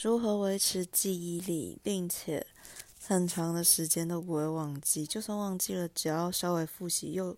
[0.00, 2.46] 如何维持记忆力，并且
[3.04, 5.04] 很长的时间都不会忘记？
[5.04, 7.36] 就算忘记了，只要稍微复习，又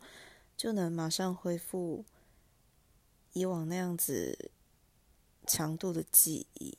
[0.59, 2.05] 就能马上恢复
[3.33, 4.51] 以往那样子
[5.47, 6.77] 强度的记忆。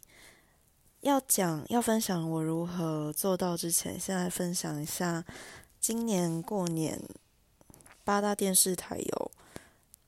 [0.99, 5.25] 要讲要分享我如何做到之前，先来分享一下
[5.79, 7.01] 今年过年
[8.03, 9.31] 八大电视台有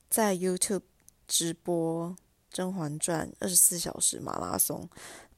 [0.08, 0.82] 在 YouTube
[1.26, 2.10] 直播
[2.48, 4.88] 《甄嬛传》二十四小时马拉松，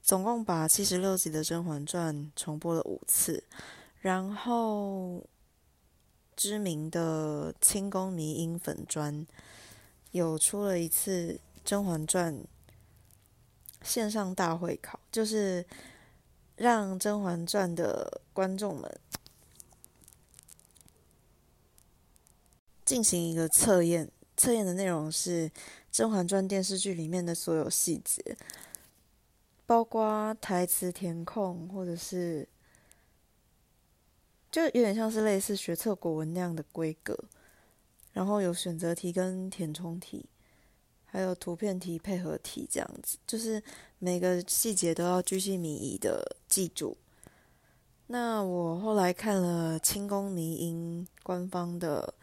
[0.07, 3.43] 总共把七十六集的《甄嬛传》重播了五次。
[3.99, 5.27] 然后
[6.33, 9.27] 知名的清宫迷音粉专
[10.11, 11.33] 有出了一次
[11.65, 12.33] 《甄嬛传》。
[13.83, 15.65] 线上大会考就是
[16.55, 18.99] 让《甄嬛传》的观众们
[22.85, 25.49] 进行一个测验，测验的内容是
[25.91, 28.37] 《甄嬛传》电视剧里面的所有细节，
[29.67, 32.47] 包括台词填空，或者是
[34.49, 37.15] 就有点像是类似学测国文那样的规格，
[38.13, 40.25] 然后有选择题跟填充题。
[41.09, 43.63] 还有图片题配合题这样子，就是
[43.97, 46.97] 每个细节都要居心迷疑的记住。
[48.07, 52.13] 那我后来看了清宫迷音官方的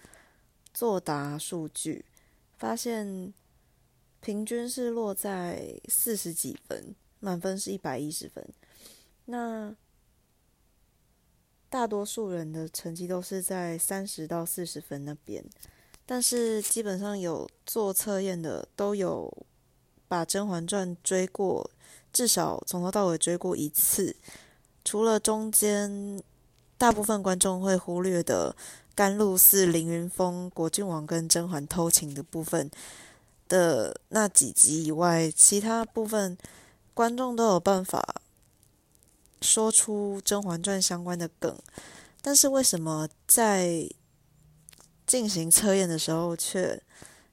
[0.73, 2.05] 作答数据，
[2.58, 3.33] 发现
[4.20, 8.47] 平均是落在四十几分，满分是一百一十分。
[9.25, 9.75] 那
[11.70, 15.42] 大多数人的成绩都是在三十到四十分那边。
[16.06, 19.47] 但是基本上有做测验的都有
[20.06, 21.70] 把《甄嬛传》追过，
[22.12, 24.14] 至少从头到尾追过一次。
[24.84, 26.22] 除了中间
[26.77, 28.55] 大部分观众会忽略的
[28.95, 32.70] 甘露寺凌云峰、果郡王跟甄嬛偷情的部分
[33.48, 36.36] 的那几集以外，其他部分
[36.95, 38.23] 观众都有办法
[39.42, 41.59] 说出《甄嬛传》相关的梗。
[42.23, 43.86] 但是为什么在
[45.06, 46.80] 进行测验的时候，却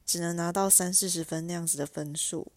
[0.06, 2.52] 只能拿到三四十分那样子的分数。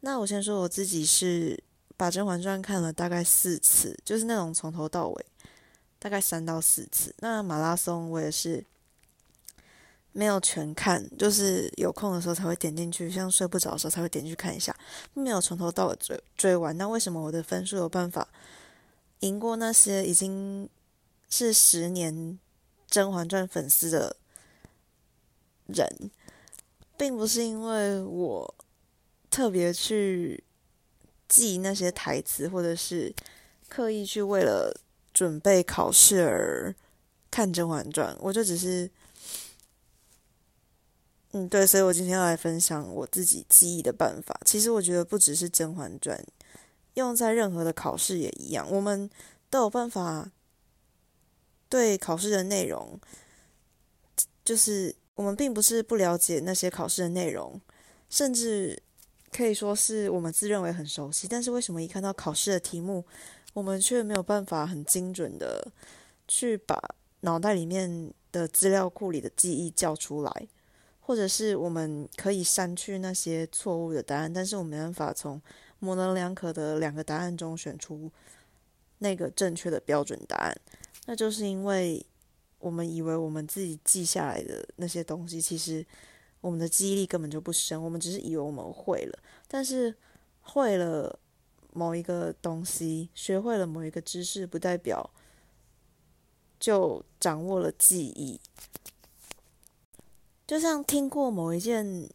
[0.00, 1.60] 那我先说我自己是
[1.96, 5.26] 把《甄嬛传》看了大概四次，就是那种从头到尾，
[5.98, 7.12] 大概三到四次。
[7.18, 8.64] 那马拉松我也是
[10.16, 14.74] 没有全看，就是有空的时候才会点进去，像睡不着的时候才会点进去看一下，
[15.12, 16.76] 没有从头到尾追追完。
[16.78, 18.26] 那为什么我的分数有办法
[19.20, 20.68] 赢过那些已经
[21.28, 22.14] 是十年
[22.88, 24.16] 《甄嬛传》粉丝的？
[25.66, 26.12] 人，
[26.96, 28.54] 并不是因为我
[29.28, 30.44] 特别去
[31.28, 33.12] 记那些台词，或者是
[33.68, 34.72] 刻意去为了
[35.12, 36.72] 准备考试而
[37.32, 38.88] 看《甄嬛传》，我就只是，
[41.32, 44.38] 嗯，对，所以我今天要来分享我自己记忆的办法。
[44.44, 46.18] 其实我觉得不只是《甄嬛传》，
[46.94, 49.10] 用在任何的考试也一样，我们
[49.50, 50.30] 都有办法
[51.68, 53.00] 对考试的内容，
[54.44, 54.94] 就是。
[55.16, 57.58] 我们并不是不了解那些考试的内容，
[58.10, 58.78] 甚至
[59.32, 61.26] 可以说是我们自认为很熟悉。
[61.26, 63.02] 但是为什么一看到考试的题目，
[63.54, 65.72] 我们却没有办法很精准的
[66.28, 66.78] 去把
[67.20, 70.48] 脑袋里面的资料库里的记忆叫出来？
[71.06, 75.40] 或者是我们可以删去那些错误的答案，但是我没办法从
[75.78, 78.10] 模棱两可的两个答案中选出
[78.98, 80.60] 那个正确的标准答案？
[81.06, 82.04] 那就是因为。
[82.58, 85.84] 我们以为我们自己记下来的那些东西，其实
[86.40, 87.80] 我们的记忆力根本就不深。
[87.80, 89.94] 我们只是以为我们会了，但是
[90.40, 91.16] 会了
[91.74, 95.08] 某一个东西，学会了某一个知识，不代表
[96.58, 98.40] 就掌握了记忆。
[100.46, 102.08] 就像听过某一件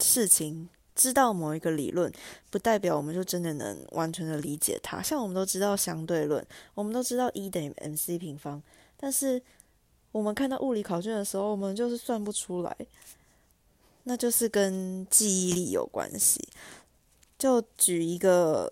[0.00, 2.12] 事情，知道某一个理论，
[2.50, 5.00] 不代表我们就真的能完全的理解它。
[5.00, 6.44] 像我们都知道相对论，
[6.74, 8.62] 我们都知道 E 等于 mc 平方。
[8.96, 9.40] 但是
[10.10, 12.76] 我们看到物理考卷的时候，我们就是算不出来，
[14.02, 16.48] 那就是跟记忆力有关系。
[17.38, 18.70] 就举一个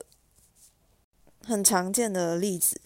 [1.44, 2.80] 很常见的例子，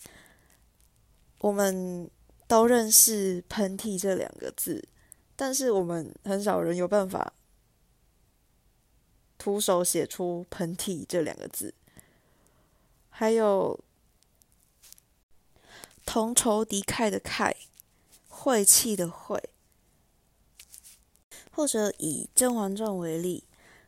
[1.40, 2.08] 我们
[2.46, 4.86] 都认识“喷嚏”这两个字，
[5.36, 7.32] 但是我们很少人有办法
[9.38, 11.74] 徒手写出“喷嚏”这两个字，
[13.10, 13.78] 还有。
[16.06, 17.54] 同仇敌忾的忾，
[18.28, 19.42] 晦气的晦，
[21.50, 23.42] 或者以《甄嬛传》为例，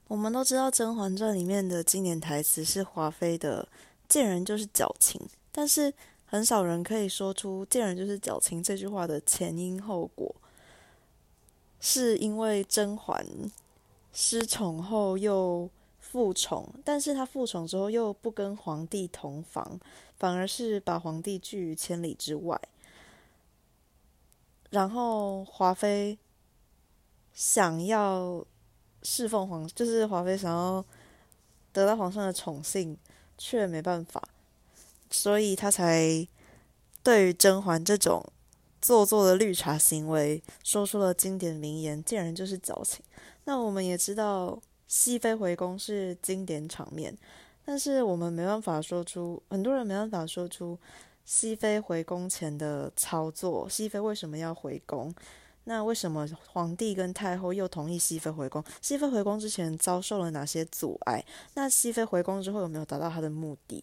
[0.09, 3.69] 我们都知道《甄嬛传》里面的经典台词是华妃的
[4.09, 5.21] “见人就是矫情”，
[5.53, 5.93] 但是
[6.25, 10.35] 很少人可以说出“见人就是矫情”这句话的前因后果，
[11.81, 13.25] 是因为甄嬛
[14.13, 15.69] 失宠后又
[16.01, 19.79] 复宠，但是他复宠之后又不跟皇帝同房，
[20.17, 22.61] 反而是把皇帝拒于千里之外。
[24.71, 26.19] 然后华妃
[27.33, 28.45] 想要
[29.03, 30.85] 侍奉皇，就是华妃想要
[31.73, 32.97] 得到皇上的宠幸，
[33.37, 34.27] 却没办法，
[35.11, 36.27] 所以他才
[37.03, 38.25] 对于甄嬛这种
[38.87, 43.05] 做作的绿茶行为，说出了经典名言：“见人就是矫情。”
[43.43, 44.63] 那我们也知道。
[44.87, 47.13] 熹妃回宫是经典场面，
[47.65, 50.79] 但是我们没办法说出，很多人没办法说出
[51.25, 53.69] 熹妃回宫前的操作。
[53.69, 55.13] 熹妃为什么要回宫？
[55.65, 58.63] 那为什么皇帝跟太后又同意熹妃回宫？
[58.81, 61.25] 熹妃回宫之前遭受了哪些阻碍？
[61.55, 63.83] 那熹妃回宫之后有没有达到她的目的？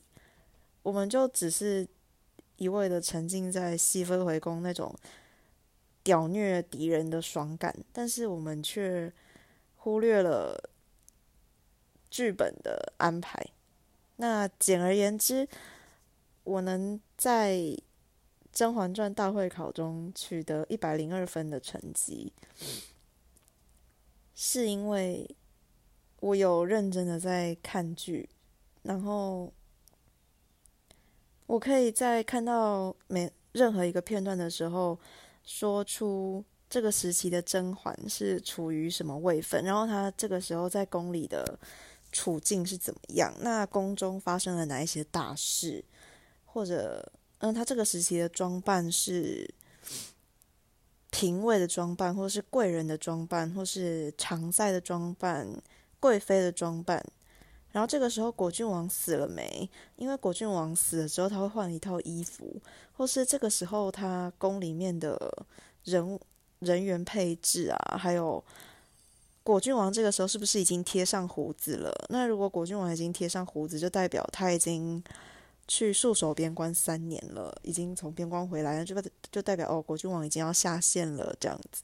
[0.83, 1.85] 我们就只是
[2.57, 4.95] 一味的沉浸在熹妃回宫那种
[6.03, 9.11] 屌虐敌人的爽感，但是我们却
[9.77, 10.69] 忽略了。
[12.15, 13.43] 剧本的安排，
[14.17, 15.49] 那简而言之，
[16.43, 17.55] 我能在
[18.51, 22.31] 《甄嬛传》大会考中取得一百零二分的成绩，
[24.35, 25.27] 是因为
[26.19, 28.29] 我有认真的在看剧，
[28.83, 29.51] 然后
[31.45, 34.99] 我可以在看到每任何一个片段的时候，
[35.43, 41.59] 说出这个时期的甄嬛是处于什么位分，然后她这个时候在宫里的。
[42.15, 43.33] 处境是怎么样？
[43.39, 45.83] 那宫中发生了哪一些大事？
[46.45, 49.51] 或者，嗯，他这个时期的装扮是
[51.09, 55.59] 嫔位的装扮，或是贵人的装扮，或是常在的装扮，
[55.99, 57.03] 贵妃的装扮。
[57.73, 59.69] 然后这个时候果郡王死了没？
[59.97, 62.55] 因为果郡王死了之后，他会换一套衣服，
[62.93, 65.45] 或是这个时候他宫里面的
[65.83, 66.17] 人
[66.59, 68.41] 人员配置啊，还有。
[69.45, 71.93] 果郡王这个时候是不是已经贴上胡子了？
[72.07, 75.03] 那如果果郡王已经贴上胡子，就代表他已经
[75.67, 78.95] 去戍守边关三年了，已经从边关回来了，就
[79.29, 81.83] 就代表哦，果郡王已经要下线了这样子。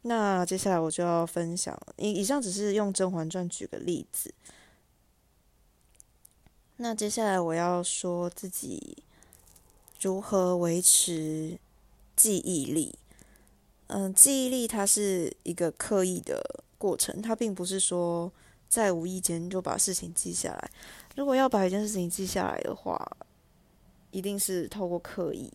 [0.00, 4.32] 那接下来我就要分享，以以上只是用《甄嬛传》举个例子。
[6.76, 8.98] 那接下来我要说自己
[10.00, 11.58] 如何维持
[12.16, 12.98] 记忆力。
[13.86, 18.32] 嗯，记忆力它是一个刻意的过程，它并不是说
[18.68, 20.70] 在无意间就把事情记下来。
[21.14, 23.16] 如果要把一件事情记下来的话，
[24.10, 25.52] 一定是透过刻意，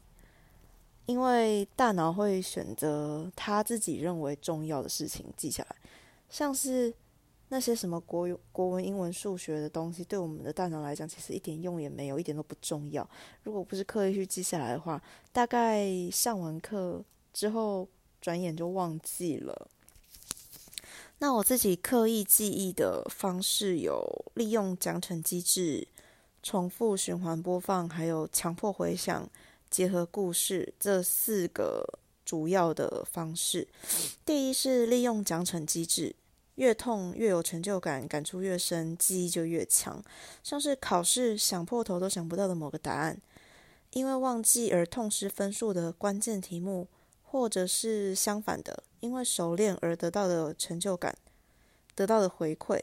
[1.05, 5.75] 因为大脑会选择他自己认为重要的事情记下来，
[6.29, 6.93] 像是
[7.49, 13.07] 那些什么国国文、英文、数学的东西，对我们的大脑来讲，其实一点用也没有，一点都不重要。
[13.43, 14.99] 如果不是刻意去记下来的话，
[15.31, 17.03] 大概上完课
[17.33, 17.87] 之后。
[18.21, 19.69] 转眼就忘记了。
[21.19, 24.03] 那我自己刻意记忆的方式有
[24.33, 25.87] 利用奖惩机制、
[26.43, 29.25] 重复循环播放，还有强迫回想、
[29.69, 33.65] 结合故事这四个主要的方式。
[34.25, 36.13] 第一是利用奖惩机制，
[36.59, 40.03] 越痛越有成就感，感触越深，记忆就越强。
[40.43, 43.19] 像是考试想破头都想不到的某个答案，
[43.91, 46.87] 因为忘记而痛失分数的关键题目。
[47.31, 51.15] 或者是相反的，因为熟练而得到的成就感，
[51.93, 52.81] 得到的回馈。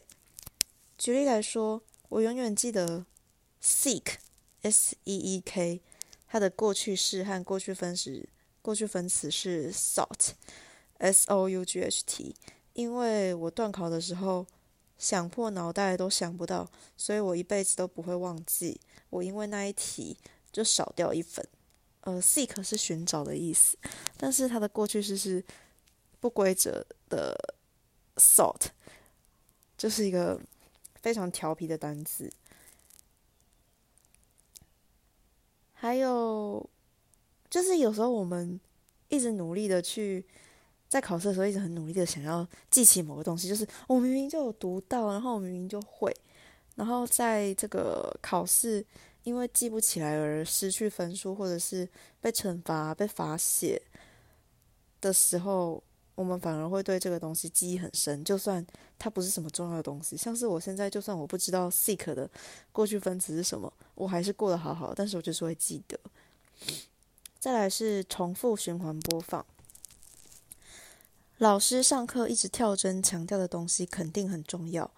[0.96, 3.04] 举例来说，我永远记得
[3.60, 5.80] seek，S-E-E-K，
[6.28, 8.28] 它的过去式和过去分词，
[8.62, 12.36] 过去分词是 sought，S-O-U-G-H-T。
[12.76, 14.46] 因为我断考的时候
[14.98, 18.78] 想破脑袋都想不到，所以我一辈子都不会忘记。
[19.08, 20.16] 我因为那一题
[20.52, 21.46] 就少掉一分。
[22.02, 23.78] 呃，seek 是寻找的意思，
[24.18, 25.42] 但是它的过去式是
[26.20, 27.34] 不规则的
[28.16, 28.66] sought，
[29.78, 30.38] 就是一个
[31.00, 32.30] 非常调皮的单词。
[35.72, 36.68] 还有，
[37.48, 38.60] 就是有时候我们
[39.08, 40.26] 一直努力的去
[40.88, 46.14] 在考试的时候，一直很努力的想要记起某个东西，就是我明明就有读到，然后我明明就会，
[46.74, 48.84] 然后在这个考试。
[49.26, 51.88] 因为记不起来而失去分数，或者是
[52.20, 53.82] 被惩罚、被罚写
[55.00, 55.82] 的时候，
[56.14, 58.22] 我们反而会对这个东西记忆很深。
[58.24, 58.64] 就算
[58.96, 62.30] 它不是什么重要的东西，像是我现在，就算我不知道 seek 的
[62.70, 65.98] 过去分词是什么，我还是过得好好，但是我就是会记得。
[67.40, 69.44] 再来是重复循环播放，
[71.38, 74.90] 老师上课一直跳针强调的东西，肯定很重要。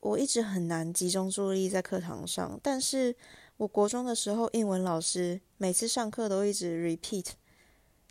[0.00, 3.14] 我一直很难集中注意力在课堂上，但是
[3.58, 7.32] 我国中的时候，英文老师每次上课都一直 repeat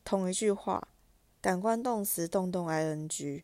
[0.03, 0.87] 同一句话，
[1.41, 3.41] 感官动词动动 ing，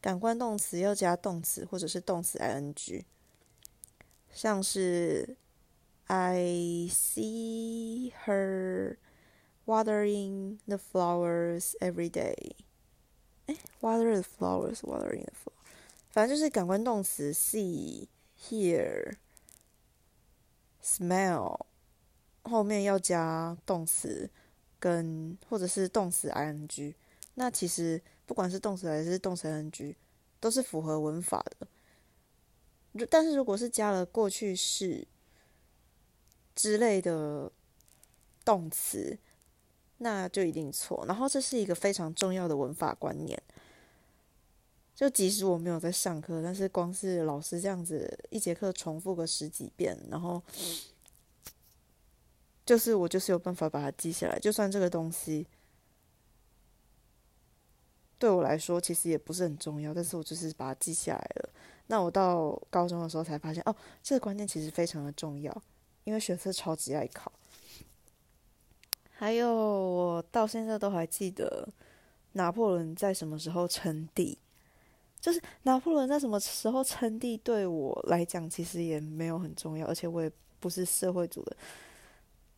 [0.00, 3.04] 感官动词要加动词或者是动词 ing，
[4.32, 5.36] 像是
[6.06, 8.96] I see her
[9.66, 12.63] watering the flowers every day。
[13.46, 15.52] 哎，water the flowers，watering the flower，
[16.10, 18.08] 反正就是感官动词 see、
[18.40, 19.16] hear、
[20.82, 21.66] smell，
[22.42, 24.30] 后面要加动词
[24.78, 26.94] 跟或者是动词 ing。
[27.34, 29.94] 那其实不管是动词还是动词 ing，
[30.40, 33.06] 都是符合文法的。
[33.10, 35.06] 但是如果是加了过去式
[36.54, 37.50] 之类的
[38.44, 39.18] 动词，
[40.04, 41.02] 那就一定错。
[41.08, 43.42] 然后这是一个非常重要的文法观念。
[44.94, 50.40] 就即使我没有在上课，但是光是老师这样子一节课重复个十几遍，然后
[52.66, 54.38] 就是我就是有办法把它记下来。
[54.38, 55.46] 就算这个东西
[58.18, 61.48] 对我来说其实也不是很重要，但是我就是把它记下来了。
[61.86, 65.62] 那我到高中的时候才发现，哦，这个观念其实非常的重要，
[66.04, 67.32] 因为学测超级爱考。
[69.16, 71.68] 还有，我到现在都还记得
[72.32, 74.38] 拿破仑在什么时候称帝。
[75.20, 80.30] 就是拿破仑在什么时候称帝，对我来讲其实也没有很重要，而且我也
[80.60, 81.56] 不是社会组的，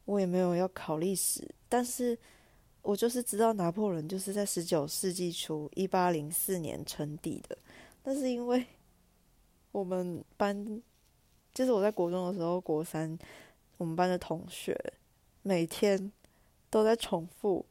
[0.04, 2.18] 我也没有要考历史，但是
[2.82, 7.56] 我就是知道拿破仑就是在十九世纪初一八零四年称帝的。
[8.02, 8.66] 但是因为
[9.70, 10.82] 我们班，
[11.54, 13.16] 就是我在国中的时候，国三
[13.76, 14.76] 我们班的同学
[15.42, 16.10] 每天
[16.70, 17.64] 都在重复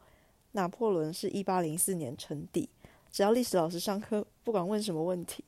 [0.51, 2.69] 拿破仑是一八零四年称帝。
[3.11, 5.43] 只要历史老师上课，不管问什么问题，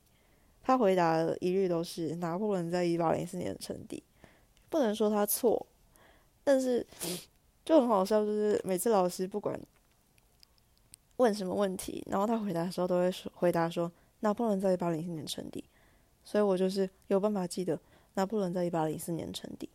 [0.63, 4.01] 他回答的一律都是拿破仑在一八零四年称帝。
[4.69, 5.65] 不能说他错，
[6.43, 6.85] 但是
[7.65, 9.59] 就很好笑，就是每次老师不管
[11.17, 15.63] 问什么问题，然后他回答的时候都会说回答说拿破仑在一八零四年称帝。
[16.23, 17.79] 所以我就是有办法记得
[18.15, 19.69] 拿破仑在一八零四年称帝，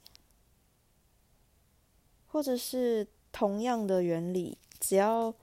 [2.27, 5.35] 或者是同样的原理，只要。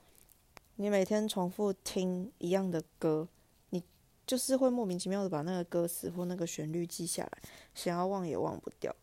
[0.81, 3.27] 你每天重复听一样的歌，
[3.71, 3.83] 你
[4.25, 7.41] 就是会莫名其妙的把那个歌词或那个旋律记下来，
[7.75, 8.95] 想要忘也忘不掉。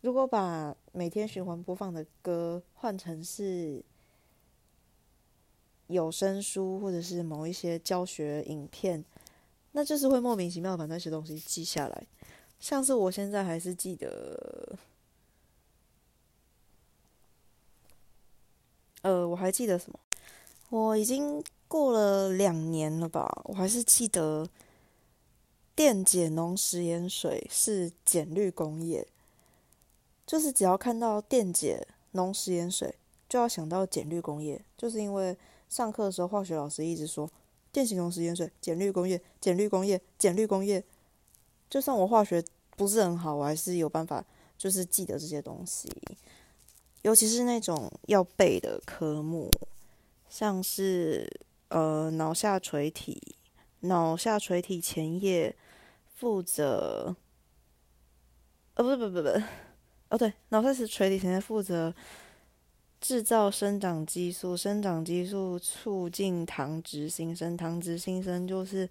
[0.00, 3.84] 如果把每天循环播放的歌换成是
[5.88, 9.04] 有声书或者是某一些教学影片，
[9.72, 12.06] 那就是会莫名其妙把那些东西记下来。
[12.58, 14.78] 像是我现在还是记得，
[19.02, 19.98] 呃，我还记得什么？
[20.68, 24.48] 我已经过了两年了吧，我还是记得
[25.74, 29.06] 电解浓食盐水是碱氯工业，
[30.26, 32.94] 就是只要看到电解浓食盐水，
[33.28, 35.36] 就要想到碱氯工业，就是因为
[35.68, 37.30] 上课的时候化学老师一直说
[37.72, 40.84] 电解浓食盐水碱氯工业，碱氯工业，碱氯工业，
[41.68, 42.44] 就算我化学
[42.76, 44.24] 不是很好，我还是有办法
[44.58, 45.88] 就是记得这些东西，
[47.02, 49.50] 尤其是那种要背的科目。
[50.28, 51.28] 像是
[51.70, 53.34] 呃脑下垂体，
[53.80, 55.56] 脑下垂体前叶
[56.14, 57.16] 负责，
[58.74, 59.28] 呃不是不不不，
[60.10, 61.92] 哦对，脑下垂体前叶负责
[63.00, 68.88] 制造生长激素，生长激素促进糖脂新生，糖脂新生就是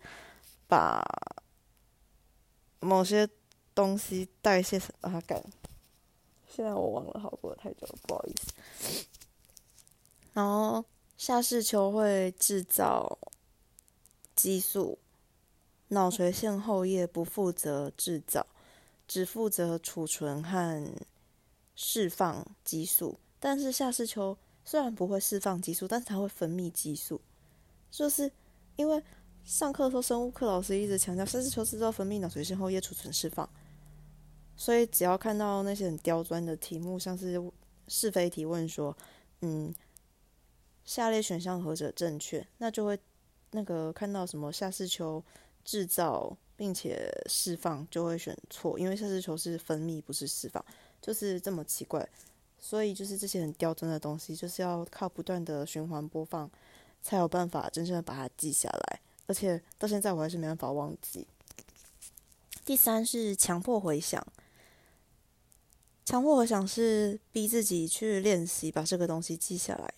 [0.68, 1.02] 把
[2.82, 3.26] 某些
[3.74, 5.42] 东西代谢成啊干，
[6.50, 9.06] 现在我忘了，好过太久了，不好意思，
[10.34, 10.84] 然后。
[11.20, 13.20] 下视丘会制造
[14.38, 14.98] 激素，
[15.90, 18.48] 脑垂腺后叶不负责制造，
[19.06, 20.90] 只负责储存和
[21.76, 23.20] 释放激素。
[23.38, 27.20] 但是下视丘虽然不会释放激素，但是它会分泌激素。
[27.92, 28.32] 就是
[28.78, 29.04] 因为
[29.44, 33.50] 上课的时候生物课老师一直强调下视丘制造、分泌、脑垂腺后叶储存、释放，
[34.60, 37.42] 所以只要看到那些很刁钻的题目，像是
[37.88, 38.96] 是非题，问说，
[39.40, 39.74] 嗯。
[40.86, 42.44] 下列选项何者正确？
[42.58, 42.98] 那就会
[43.52, 45.24] 那个看到什么下视球
[45.64, 50.66] 制造并且释放，就会选错，因为下视球是分泌不是释放，
[51.00, 52.10] 就是这么奇怪。
[52.58, 56.50] 所以就是这些很刁钻的东西，就是要靠不断的循环播放，
[57.04, 59.00] 才有办法真正的把它记下来。
[59.28, 61.28] 而且到现在我还是没办法忘记。
[62.66, 64.26] 第三是强迫回想，
[66.10, 69.94] 强迫回想是逼自己去练习把这个东西记下来。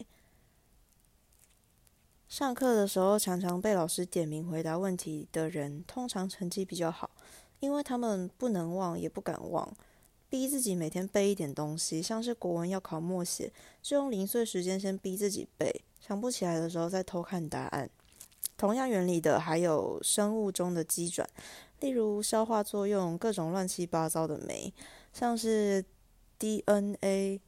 [2.28, 7.12] 上课的时候，常常被老师点名回答问题的人，通常成绩比较好，
[7.62, 9.74] 因为他们不能忘，也不敢忘，
[10.28, 12.02] 逼自己每天背一点东西。
[12.02, 13.50] 像是国文要考默写，
[13.82, 17.90] 就用零碎时间先逼自己背，想不起来的时候再偷看答案。
[18.58, 21.26] 同样原理的还有生物中的机转，
[21.80, 24.74] 例如消化作用，各种乱七八糟的酶，
[25.14, 25.84] 像是
[26.42, 27.40] DNA。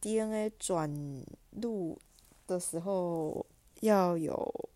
[0.00, 1.96] DNA 转录
[2.44, 3.46] 的时候
[3.82, 4.68] 要有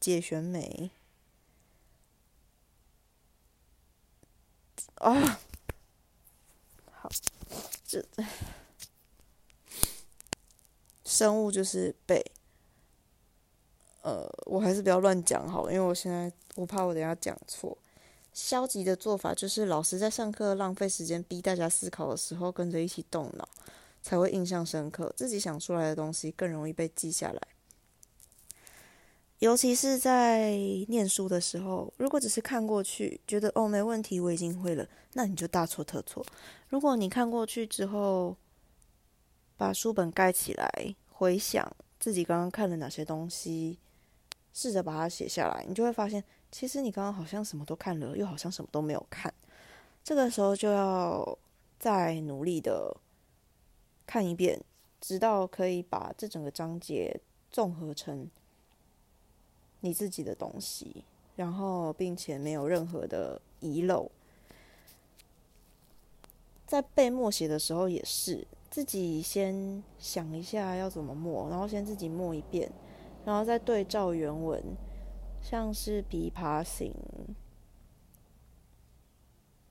[0.00, 0.90] 解旋酶
[4.96, 5.38] 啊，
[6.90, 7.08] 好，
[7.84, 8.04] 这
[11.04, 12.20] 生物就是背，
[14.02, 17.78] 呃，我还是不要乱讲好了，因为我现在我怕我等下讲错。
[18.34, 23.48] 消极的做法就是老师在上课浪费时间，逼大家思考的时候，跟着一起动脑。
[24.06, 27.40] 才会印象深刻，自己想出来的东西更容易被记下来。
[29.38, 36.22] 尤其是在念书的时候，如果只是看过去，觉得哦没问题，我已经会了，那你就大错特错。
[36.68, 38.36] 如果你看过去之后，
[39.56, 43.78] 把书本盖起来，回想自己刚刚看了哪些东西，
[44.52, 46.22] 试着把它写下来，你就会发现，
[46.54, 49.34] 其实你刚刚好像什么都看了，又好像什么都没有看。
[50.04, 51.36] 这个时候就要
[51.80, 52.96] 再努力的。
[54.06, 54.60] 看一遍，
[55.00, 57.20] 直到可以把这整个章节
[57.50, 58.30] 综合成
[59.80, 61.02] 你自己的东西，
[61.34, 64.08] 然后并且没有任何的遗漏。
[66.64, 72.70] 在背默写的时候也是，自己先想一下要怎么默，然后先自己默一遍，
[73.24, 74.62] 然后再对照原文，
[75.44, 76.90] 像是《琵琶行》。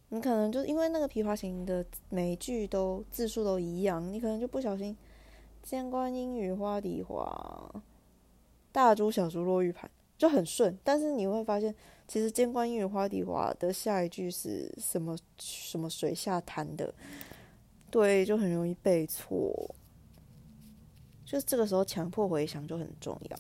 [0.10, 4.96] 你可能就因为那个《琵琶行》的每一句都字数都一样，你可能就不小心
[5.64, 7.84] “间关莺语花底滑，
[8.72, 11.74] 大珠小珠落玉盘”就很顺，但是你会发现，
[12.08, 16.94] 其实“间关莺语花底滑”的下一句是什么什么水下潭的，
[17.90, 19.74] 对，就很容易背错。
[21.26, 23.38] 就是这个时候强迫回想就很重要。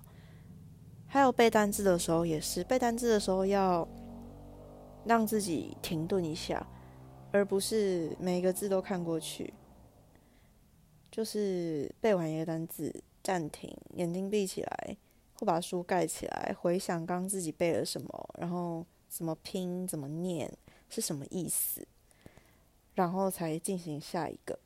[1.13, 3.88] 还有背单字的时候也是，背单字的时候要。
[5.05, 6.65] 让自己停顿一下，
[7.34, 9.53] 而不是每一个字都看过去。
[11.11, 14.98] 就是背完一个单字，暂停，眼睛闭起来，
[15.33, 20.50] 或把书盖起来，回想刚自己背了什么，然后怎么拼、怎么念，
[20.88, 21.85] 是什么意思，
[22.96, 24.57] 然后才进行下一个。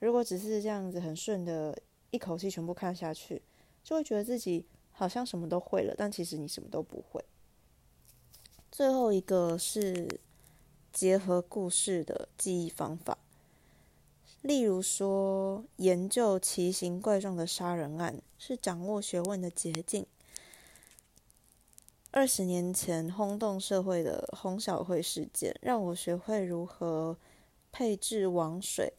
[0.00, 1.76] 如果只是这样子很顺的，
[2.10, 3.40] 一口气全部看下去，
[3.82, 7.24] 就会觉得自己好像什么都会了，但其实你什么都不会。
[8.70, 10.20] 最后一个是
[10.92, 13.18] 结合故事的记忆方法，
[14.40, 20.06] 例如说，研究奇形怪状的杀人案是掌握学问的捷径。
[22.10, 27.16] 二十年前轰动社会的洪小会事件，让我学会如何
[27.70, 28.92] 配置王水、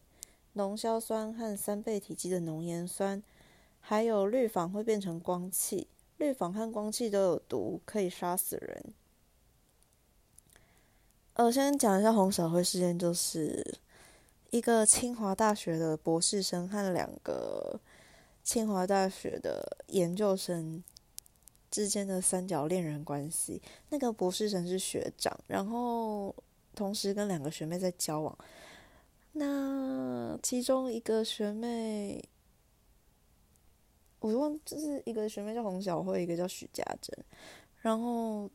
[0.54, 3.22] 浓硝酸和三倍体积的浓盐酸，
[3.86, 8.94] 还有氯仿会变成光气，氯仿和光气都有毒，可以杀死人。
[11.34, 13.78] 呃，先讲一下红小会事件，就是
[14.52, 17.78] 一个清华大学的博士生和两个
[18.42, 20.82] 清华大学的研究生
[21.70, 23.62] 之间的三角恋人关系。
[23.90, 26.34] 那个博士生是学长，然后
[26.74, 28.38] 同时跟两个学妹在交往。
[29.34, 32.24] 那其中一个学妹，
[34.24, 37.16] 我忘，就是一个学妹叫洪小慧，一个叫许家珍，
[37.82, 38.50] 然后。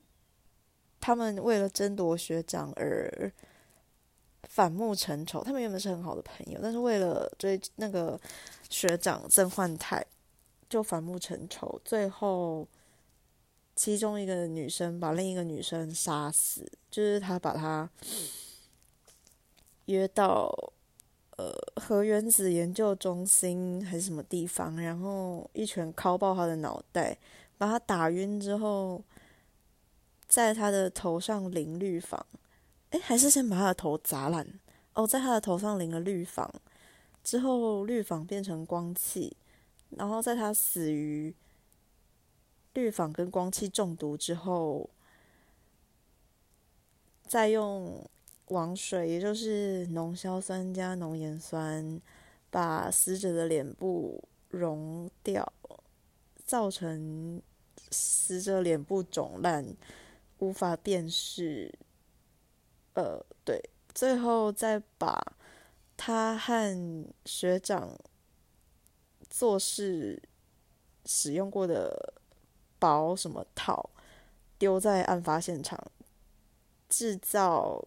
[1.01, 3.33] 他们为了争夺学长而
[4.43, 5.45] 反目成仇。
[5.45, 8.21] 他们原本是很好的朋友，但是为了追那个
[8.69, 10.05] 学长曾焕泰，
[10.69, 11.81] 就反目成仇。
[11.85, 12.67] 最后，
[13.77, 17.89] 其中一个女生把另一个女生杀死，就是他把她
[19.85, 20.53] 约到
[21.39, 27.17] 呃核原子研究中心还是什么地方，然后一拳敲爆他的脑袋，
[27.57, 29.03] 把他打晕之后。
[30.29, 32.27] 在他的头上淋绿房，
[32.91, 34.47] 哎，还是先把他的头砸烂
[34.93, 35.07] 哦。
[35.07, 36.53] 在他的头上淋了绿房
[37.25, 39.35] 之后，绿房变成光气，
[39.89, 41.35] 然后在他死于
[42.75, 44.91] 绿房跟光气中毒之后，
[47.27, 48.07] 再用
[48.49, 52.01] 王水，也就是浓硝酸加浓盐酸，
[52.51, 55.53] 把死者的脸部溶掉，
[56.45, 57.43] 造成
[57.91, 59.77] 死者脸部肿烂。
[60.41, 61.77] 无法辨识，
[62.95, 63.61] 呃，对，
[63.93, 65.21] 最后再把
[65.97, 67.99] 他和学长
[69.29, 70.23] 做事
[71.05, 72.15] 使用过的
[72.79, 73.91] 薄什么套
[74.59, 75.91] 丢在案发现场，
[76.89, 77.85] 制造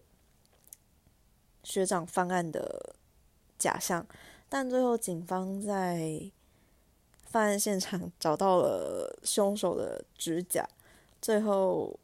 [1.64, 2.94] 学长犯案的
[3.58, 4.06] 假象，
[4.48, 6.30] 但最后警方在
[7.24, 10.68] 犯案现场找到了凶手的指甲，
[11.20, 11.98] 最后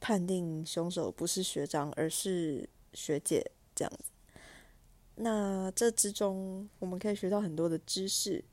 [0.00, 4.10] 判定凶手不是学长，而是学姐这样子。
[5.16, 8.44] 那这之中，我们可以学到很多的知识。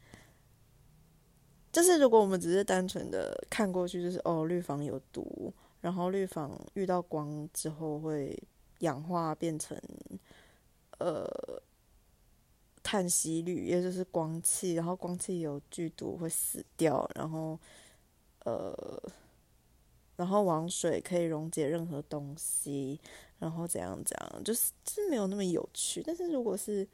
[1.72, 8.38] 就是如果我们只是单纯的看过去，就是哦，氯仿有毒，然后氯仿遇到光之后会
[8.80, 9.76] 氧化变成
[11.04, 11.62] 呃
[12.84, 17.60] 碳锡铝，也就是光气，然后光气有剧毒会死掉，然后
[18.46, 19.12] 呃，
[20.16, 23.00] 然后王水可以溶解任何东西，
[23.40, 26.04] 然后怎样怎样，就是是没有那么有趣。
[26.06, 26.88] 但是如果是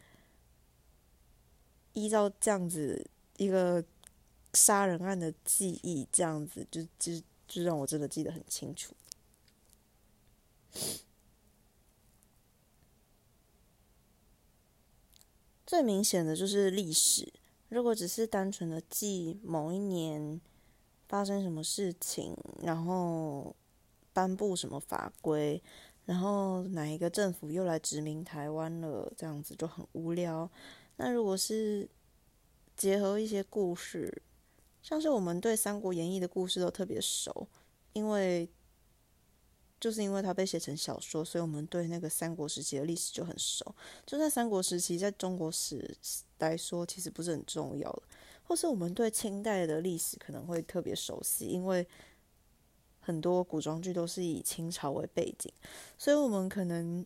[1.93, 3.06] 依照这样子
[3.38, 3.84] 一个。
[4.54, 7.12] 杀人案的记忆，这样子就就
[7.48, 8.96] 就让我真的记得很清楚。
[15.68, 17.28] 最明显的就是历史，
[17.68, 20.40] 如果只是单纯的记某一年
[21.10, 23.54] 发生什么事情，然后
[24.14, 25.62] 颁布什么法规，
[26.06, 30.50] 然后哪一个政府又来殖民台湾了，这样子就很无聊。
[30.96, 31.90] 那如果是
[32.78, 34.24] 结合一些故事，
[34.82, 37.46] 像是我们对《三国演义》的故事都特别熟，
[37.92, 38.48] 因为
[39.80, 43.76] 就是因为它被写成小说，所以我们对那个三国时期的历史就很熟。
[44.06, 45.96] 就在三国时期，在中国史
[46.40, 48.04] 来说，其实不是很重要的。
[48.44, 51.86] 或是我们对清代的历史可能会特别熟悉，因为
[53.00, 55.52] 很多古装剧都是以清朝为背景，
[55.98, 57.06] 所以我们可能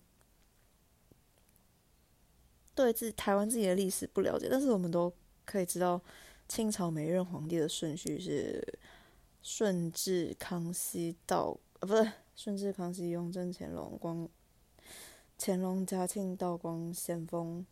[2.73, 5.12] 对自台湾自己的历史不了解，但是我们都
[5.45, 6.01] 可以知道。
[6.47, 8.62] 清朝每任皇帝的顺序是
[9.41, 12.12] 顺治、康熙、到呃，不是
[12.43, 14.27] 顺治、康熙、雍正、乾隆、光
[15.38, 17.63] 乾隆、嘉庆、道光、咸丰、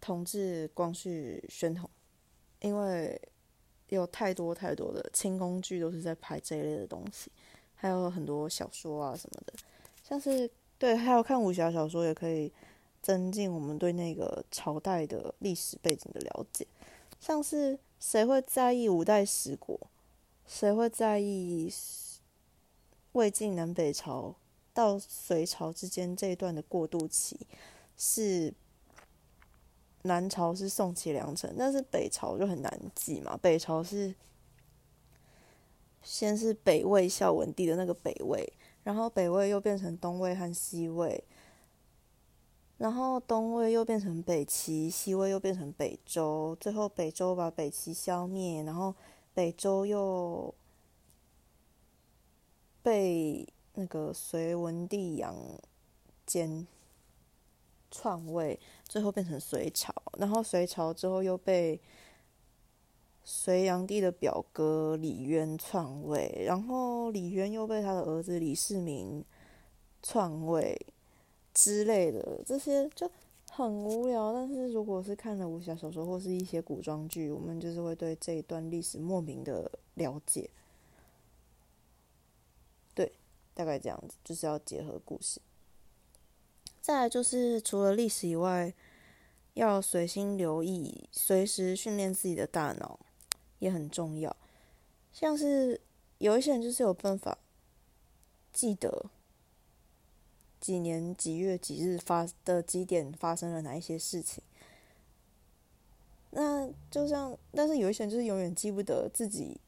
[0.00, 1.90] 同治、光绪、宣统。
[2.60, 3.20] 因为
[3.88, 7.30] 有太多太多的清宫剧都是在拍这一类的东西，
[7.74, 9.52] 还有很多小说啊什么的，
[10.02, 12.50] 像是对，还有看武侠小说也可以
[13.02, 16.66] 增进我们对那个朝代的历史背景的了解。
[17.20, 19.78] 像是谁会在意五代十国？
[20.46, 21.68] 谁会在意
[23.12, 24.34] 魏晋南北朝
[24.72, 27.38] 到隋朝之间这一段的过渡期？
[27.96, 28.54] 是
[30.02, 33.36] 南朝是宋齐梁陈，但是北朝就很难记嘛。
[33.36, 34.14] 北朝是
[36.02, 41.22] 先是北魏孝文帝的那个北魏，然后北魏又变成东魏和西魏。
[42.78, 48.94] 然后东魏又变成北齐，西魏又变成北周，最后北周把北齐消灭，然后
[49.34, 50.54] 北周又
[52.82, 55.34] 被那个隋文帝杨
[56.26, 56.66] 坚
[57.90, 61.80] 篡位，最后变成隋朝，然后隋朝之后又被
[63.24, 69.24] 隋炀帝的表哥李渊篡位，然后李渊又被他的儿子李世民
[70.02, 70.86] 篡位。
[71.52, 73.10] 之类的这些就
[73.50, 80.48] 很无聊，但是如果是看了武侠小说或是一些古装剧，我们就是会对这一段历史莫名的了解。
[82.94, 83.12] 对，
[83.60, 85.38] 大概这样子，就是要结合故事。
[86.80, 88.72] 再来就是除了历史以外，
[89.52, 92.98] 要随心留意，随时训练自己的大脑
[93.58, 94.34] 也很重要。
[95.12, 95.78] 像是
[96.16, 97.36] 有一些人就是有办法
[98.50, 99.10] 记得。
[100.58, 104.42] 几年几月几日发的几点发生了哪一些事情？
[106.30, 109.60] 那就像，但是有一些人就是永远记不得自己，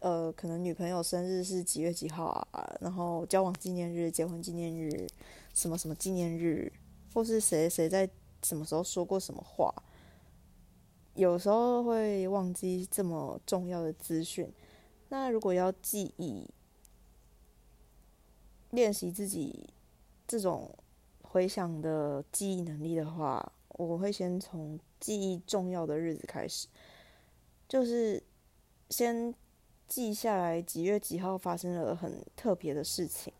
[0.00, 2.76] 呃，可能女朋友生日是几月几号啊？
[2.80, 5.06] 然后交往纪念日、结婚纪念日、
[5.54, 6.72] 什么什么纪念日，
[7.14, 8.08] 或是谁谁在
[8.42, 9.70] 什么时候说过什么话，
[11.14, 14.50] 有时候会忘记这么重要的资讯。
[15.10, 16.48] 那如果要记忆，
[18.70, 19.68] 练习自己
[20.26, 20.78] 这种
[21.20, 26.68] 回想的记忆能力的话，我会先从记忆重要的日子开始，
[27.68, 28.22] 就是
[28.88, 29.34] 先
[29.90, 33.32] 记下来几月几号发生了很特别的事情。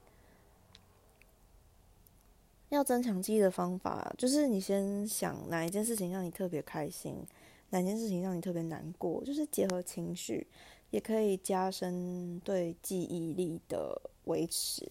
[2.70, 7.24] 要增强记忆的方法，就是你先想哪一件事情让你特别开心，
[7.70, 10.44] 哪件事情让你特别难过，就是结合情绪，
[10.90, 14.90] 也可以加深对记忆力的维持。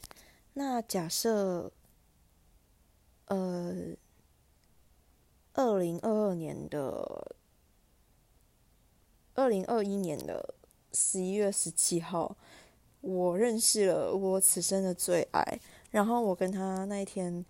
[0.54, 1.72] 那假设，
[3.26, 3.96] 呃，
[5.54, 7.36] 二零二二年的
[9.36, 10.56] 二零二一年的
[10.94, 12.36] 十一月十七号，
[13.02, 15.60] 我认识了我此生的最爱。
[15.92, 17.44] 然后我跟他那一天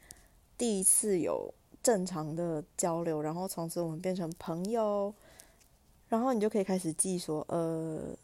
[0.58, 5.14] 第一次有正常的交流，然后从此我们变成朋友，
[6.08, 8.16] 然后你就可以开始记说，呃，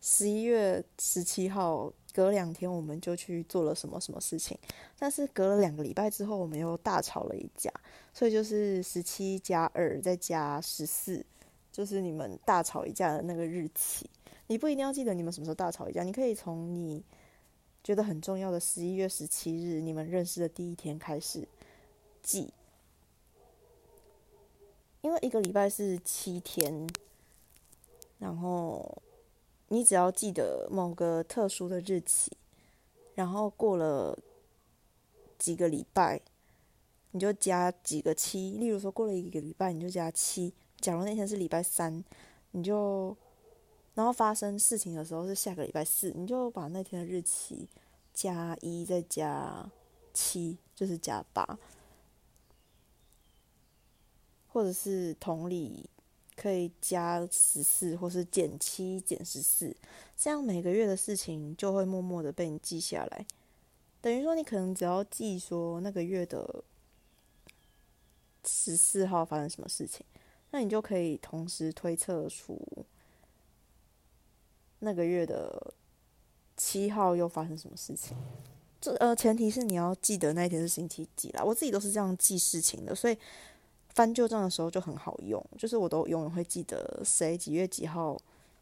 [0.00, 4.58] 十一月十七号隔两天我们就去做了什么什么事情，
[4.98, 7.70] 但是隔了两个礼拜之后，我们又大吵了一架，
[8.14, 11.24] 所以就是十七加二再加十四，
[11.78, 14.10] 就是你们大吵一架的那个日期。
[14.48, 17.00] 你不一定要记得你们什么时候大吵一架，你可以从你
[17.84, 21.46] 觉得很重要的十一月十七日你们认识的第一天开始
[22.20, 22.52] 记，
[25.02, 26.84] 因为一个礼拜是七天，
[28.18, 29.00] 然后
[29.68, 32.32] 你只要记得某个特殊的日期，
[33.14, 34.18] 然后过了
[35.38, 36.20] 几个礼拜，
[37.12, 40.52] 你就加几个七，例如说过了一个礼拜，你就加七。
[40.80, 42.04] 假如那天是礼拜三，
[42.52, 43.16] 你就。
[43.94, 47.68] 然后发生事情的时候是下个礼拜四，你就把那天的日期
[48.14, 49.68] 加一再加
[50.14, 51.58] 七，就是加八，
[54.46, 55.90] 或者是同理
[56.36, 59.76] 可以加十四，或是减七减十四，
[60.16, 63.26] 这样每个月的事情就会默默的被你记下来。
[64.00, 66.62] 等于说你可能只要记说那个月的
[68.44, 70.06] 十四号发生什么事情，
[70.50, 72.60] 那你就可以同时推测出。
[74.80, 75.74] 那个月的
[76.56, 78.16] 七号又发生什么事情？
[78.80, 81.42] 这呃，前提是你要记得那一天是星期几啦。
[81.42, 83.18] 我自己都是这样记事情的，所以
[83.88, 85.44] 翻旧账的时候就很好用。
[85.58, 88.16] 就是我都永远会记得谁几月几号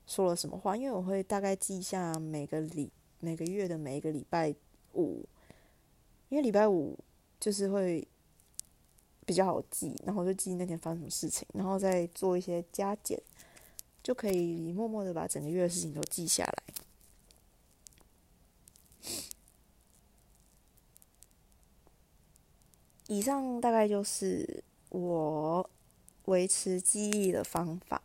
[0.06, 4.54] 说了什么话，因为我会大概记一下每个礼每个月的每一个礼拜
[4.94, 5.22] 五，
[6.30, 6.98] 因为礼拜五
[7.38, 8.08] 就是会
[9.26, 13.20] 比较好记，然后就记那天发生什么事情，然后再做一些加减。
[14.02, 16.62] 就可以默默的把整个月的事情都记下来。
[23.08, 25.68] 以上大概就是我
[26.26, 28.00] 维持记忆的方法。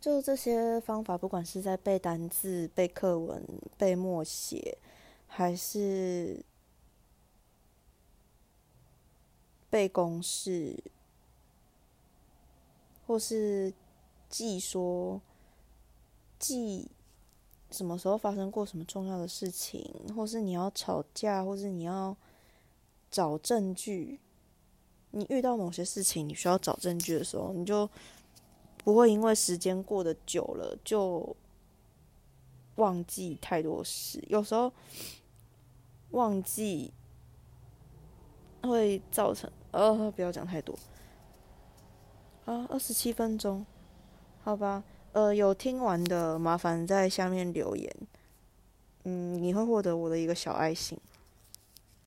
[0.00, 3.44] 就这些方法，不管是在背单字、背课文、
[3.76, 4.78] 背默写，
[5.26, 6.44] 还是
[9.74, 10.84] 背公式。
[13.08, 13.74] 或是
[14.28, 15.20] 记说
[16.38, 16.88] 记
[17.72, 22.16] 什么时候发生过什么重要的事情，或是你要吵架，或是你要
[23.10, 24.20] 找证据。
[25.10, 27.90] 你遇到某些事情，你需要找证据的时候，你就
[28.78, 31.36] 不会因为时间过得久了就
[32.76, 34.22] 忘记太多事。
[34.28, 34.72] 有时候
[36.12, 36.92] 忘记
[38.62, 39.50] 会造成……
[39.74, 40.78] 呃，不要讲太多。
[42.44, 43.66] 啊，二十七分钟，
[44.42, 44.84] 好吧。
[45.12, 47.92] 呃，有听完的，麻烦在下面留言。
[49.04, 50.98] 嗯，你会获得我的一个小爱心。